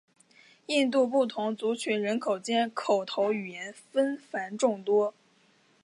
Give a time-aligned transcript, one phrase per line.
[0.65, 5.13] 印度不同族群人口间口头语言纷繁众多。